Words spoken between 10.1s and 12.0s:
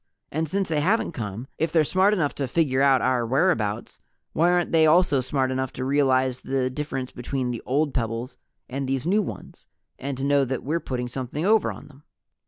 to know that we're putting something over on